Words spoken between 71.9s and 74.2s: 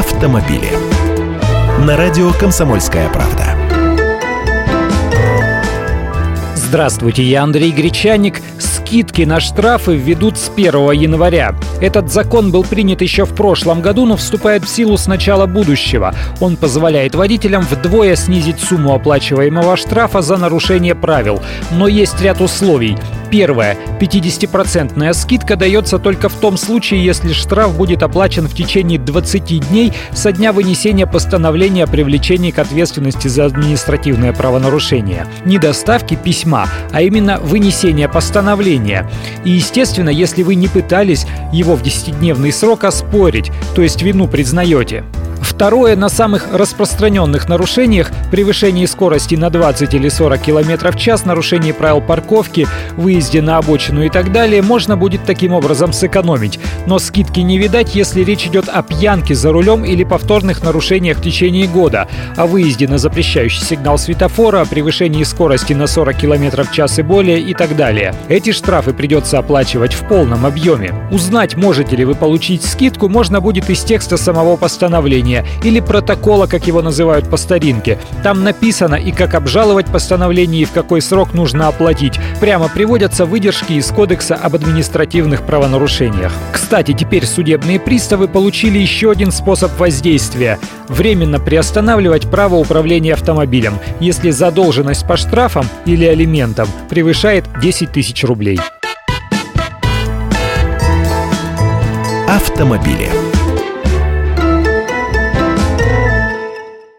ли вы получить скидку, можно будет из текста